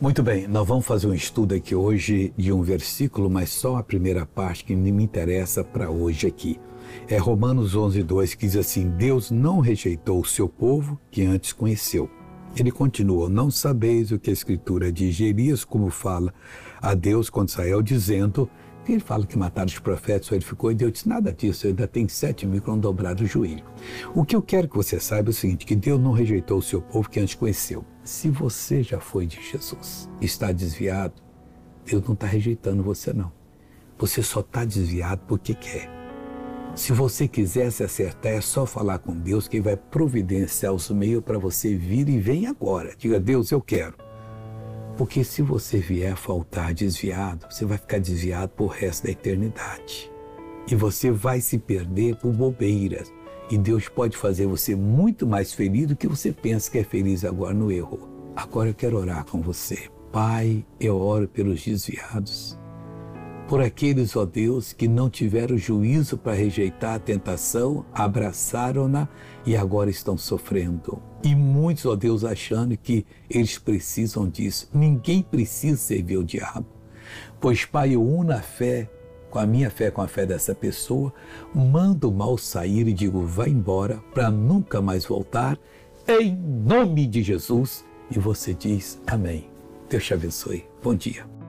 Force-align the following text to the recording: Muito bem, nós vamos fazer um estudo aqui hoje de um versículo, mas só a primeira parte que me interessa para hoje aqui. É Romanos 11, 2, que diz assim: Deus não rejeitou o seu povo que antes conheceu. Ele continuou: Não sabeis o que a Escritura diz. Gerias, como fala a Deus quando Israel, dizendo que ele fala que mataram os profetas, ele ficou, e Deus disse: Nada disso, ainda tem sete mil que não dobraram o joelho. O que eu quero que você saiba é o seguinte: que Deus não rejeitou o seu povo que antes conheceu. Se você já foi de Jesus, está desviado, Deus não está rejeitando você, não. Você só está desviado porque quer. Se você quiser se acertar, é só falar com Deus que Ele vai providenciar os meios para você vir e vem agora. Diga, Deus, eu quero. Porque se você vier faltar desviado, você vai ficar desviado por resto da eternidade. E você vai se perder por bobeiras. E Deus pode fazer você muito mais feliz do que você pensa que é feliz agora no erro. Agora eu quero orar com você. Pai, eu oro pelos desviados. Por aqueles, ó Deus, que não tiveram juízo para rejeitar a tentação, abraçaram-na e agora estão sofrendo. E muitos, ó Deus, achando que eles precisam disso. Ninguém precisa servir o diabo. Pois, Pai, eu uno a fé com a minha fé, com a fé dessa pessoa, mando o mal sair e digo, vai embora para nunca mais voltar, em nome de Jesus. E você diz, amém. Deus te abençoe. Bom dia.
Muito 0.00 0.22
bem, 0.22 0.48
nós 0.48 0.66
vamos 0.66 0.86
fazer 0.86 1.06
um 1.08 1.12
estudo 1.12 1.54
aqui 1.54 1.74
hoje 1.74 2.32
de 2.34 2.50
um 2.50 2.62
versículo, 2.62 3.28
mas 3.28 3.50
só 3.50 3.76
a 3.76 3.82
primeira 3.82 4.24
parte 4.24 4.64
que 4.64 4.74
me 4.74 4.90
interessa 4.90 5.62
para 5.62 5.90
hoje 5.90 6.26
aqui. 6.26 6.58
É 7.06 7.18
Romanos 7.18 7.76
11, 7.76 8.02
2, 8.02 8.34
que 8.34 8.46
diz 8.46 8.56
assim: 8.56 8.88
Deus 8.88 9.30
não 9.30 9.60
rejeitou 9.60 10.18
o 10.18 10.24
seu 10.24 10.48
povo 10.48 10.98
que 11.10 11.26
antes 11.26 11.52
conheceu. 11.52 12.08
Ele 12.56 12.70
continuou: 12.70 13.28
Não 13.28 13.50
sabeis 13.50 14.10
o 14.10 14.18
que 14.18 14.30
a 14.30 14.32
Escritura 14.32 14.90
diz. 14.90 15.14
Gerias, 15.14 15.66
como 15.66 15.90
fala 15.90 16.32
a 16.80 16.94
Deus 16.94 17.28
quando 17.28 17.50
Israel, 17.50 17.82
dizendo 17.82 18.48
que 18.90 18.94
ele 18.94 19.00
fala 19.00 19.24
que 19.24 19.38
mataram 19.38 19.68
os 19.68 19.78
profetas, 19.78 20.32
ele 20.32 20.44
ficou, 20.44 20.72
e 20.72 20.74
Deus 20.74 20.92
disse: 20.92 21.08
Nada 21.08 21.32
disso, 21.32 21.68
ainda 21.68 21.86
tem 21.86 22.08
sete 22.08 22.44
mil 22.44 22.60
que 22.60 22.68
não 22.68 22.78
dobraram 22.78 23.22
o 23.22 23.26
joelho. 23.26 23.64
O 24.12 24.24
que 24.24 24.34
eu 24.34 24.42
quero 24.42 24.68
que 24.68 24.76
você 24.76 24.98
saiba 24.98 25.28
é 25.28 25.30
o 25.30 25.32
seguinte: 25.32 25.64
que 25.64 25.76
Deus 25.76 26.00
não 26.00 26.10
rejeitou 26.10 26.58
o 26.58 26.62
seu 26.62 26.82
povo 26.82 27.08
que 27.08 27.20
antes 27.20 27.36
conheceu. 27.36 27.84
Se 28.02 28.28
você 28.28 28.82
já 28.82 28.98
foi 28.98 29.26
de 29.26 29.40
Jesus, 29.40 30.10
está 30.20 30.50
desviado, 30.50 31.14
Deus 31.86 32.02
não 32.02 32.14
está 32.14 32.26
rejeitando 32.26 32.82
você, 32.82 33.12
não. 33.12 33.30
Você 33.96 34.22
só 34.22 34.40
está 34.40 34.64
desviado 34.64 35.22
porque 35.28 35.54
quer. 35.54 35.88
Se 36.74 36.92
você 36.92 37.28
quiser 37.28 37.70
se 37.70 37.84
acertar, 37.84 38.32
é 38.32 38.40
só 38.40 38.66
falar 38.66 38.98
com 38.98 39.14
Deus 39.14 39.46
que 39.46 39.58
Ele 39.58 39.64
vai 39.64 39.76
providenciar 39.76 40.72
os 40.72 40.90
meios 40.90 41.22
para 41.22 41.38
você 41.38 41.76
vir 41.76 42.08
e 42.08 42.18
vem 42.18 42.46
agora. 42.46 42.94
Diga, 42.96 43.20
Deus, 43.20 43.52
eu 43.52 43.60
quero. 43.60 44.09
Porque 45.00 45.24
se 45.24 45.40
você 45.40 45.78
vier 45.78 46.14
faltar 46.14 46.74
desviado, 46.74 47.46
você 47.48 47.64
vai 47.64 47.78
ficar 47.78 47.98
desviado 47.98 48.50
por 48.50 48.66
resto 48.66 49.04
da 49.04 49.10
eternidade. 49.10 50.12
E 50.70 50.74
você 50.74 51.10
vai 51.10 51.40
se 51.40 51.56
perder 51.56 52.16
por 52.16 52.30
bobeiras. 52.34 53.10
E 53.50 53.56
Deus 53.56 53.88
pode 53.88 54.14
fazer 54.14 54.44
você 54.44 54.76
muito 54.76 55.26
mais 55.26 55.54
feliz 55.54 55.86
do 55.86 55.96
que 55.96 56.06
você 56.06 56.32
pensa 56.32 56.70
que 56.70 56.76
é 56.76 56.84
feliz 56.84 57.24
agora 57.24 57.54
no 57.54 57.72
erro. 57.72 57.98
Agora 58.36 58.68
eu 58.68 58.74
quero 58.74 58.98
orar 58.98 59.24
com 59.24 59.40
você. 59.40 59.88
Pai, 60.12 60.66
eu 60.78 60.98
oro 60.98 61.26
pelos 61.26 61.64
desviados. 61.64 62.58
Por 63.50 63.60
aqueles, 63.60 64.14
ó 64.14 64.24
Deus, 64.24 64.72
que 64.72 64.86
não 64.86 65.10
tiveram 65.10 65.58
juízo 65.58 66.16
para 66.16 66.34
rejeitar 66.34 66.94
a 66.94 66.98
tentação, 67.00 67.84
abraçaram-na 67.92 69.08
e 69.44 69.56
agora 69.56 69.90
estão 69.90 70.16
sofrendo. 70.16 71.02
E 71.20 71.34
muitos, 71.34 71.84
ó 71.84 71.96
Deus, 71.96 72.22
achando 72.22 72.76
que 72.76 73.04
eles 73.28 73.58
precisam 73.58 74.28
disso. 74.28 74.68
Ninguém 74.72 75.20
precisa 75.20 75.76
servir 75.76 76.16
o 76.18 76.22
diabo. 76.22 76.66
Pois, 77.40 77.64
Pai, 77.64 77.96
eu 77.96 78.04
uno 78.04 78.32
a 78.32 78.40
fé 78.40 78.88
com 79.28 79.40
a 79.40 79.46
minha 79.46 79.68
fé, 79.68 79.90
com 79.90 80.00
a 80.00 80.06
fé 80.06 80.24
dessa 80.24 80.54
pessoa, 80.54 81.12
mando 81.52 82.08
o 82.08 82.12
mal 82.12 82.38
sair 82.38 82.86
e 82.86 82.92
digo, 82.92 83.26
vai 83.26 83.48
embora 83.48 83.96
para 84.14 84.30
nunca 84.30 84.80
mais 84.80 85.04
voltar, 85.04 85.58
em 86.06 86.36
nome 86.36 87.04
de 87.04 87.20
Jesus. 87.20 87.84
E 88.12 88.16
você 88.16 88.54
diz, 88.54 89.02
amém. 89.08 89.50
Deus 89.88 90.04
te 90.04 90.14
abençoe. 90.14 90.64
Bom 90.80 90.94
dia. 90.94 91.39